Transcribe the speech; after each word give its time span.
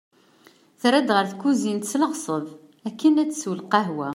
Terra-d 0.79 1.09
ɣer 1.15 1.25
tkuzint 1.31 1.89
s 1.91 1.93
leɣseb 2.01 2.45
akken 2.87 3.19
ad 3.21 3.29
tessu 3.29 3.51
lqahwa. 3.59 4.09